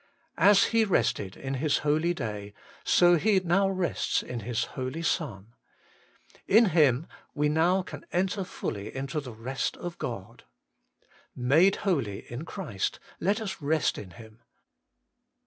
As 0.39 0.63
He 0.73 0.83
rested 0.83 1.37
in 1.37 1.53
His 1.53 1.77
holy 1.85 2.11
day, 2.15 2.55
so 2.83 3.17
He 3.17 3.39
now 3.39 3.69
rests 3.69 4.23
in 4.23 4.39
His 4.39 4.63
Holy 4.73 5.03
Son. 5.03 5.53
In 6.47 6.69
Him 6.71 7.05
we 7.35 7.49
now 7.49 7.83
can 7.83 8.03
enter 8.11 8.43
fully 8.43 8.95
into 8.95 9.19
the 9.21 9.31
rest 9.35 9.77
of 9.77 9.99
God. 9.99 10.43
'Made 11.35 11.75
holy 11.85 12.25
in 12.33 12.45
Christ,' 12.45 12.99
let 13.19 13.39
us 13.39 13.61
rest 13.61 13.99
in 13.99 14.09
Him. 14.09 14.39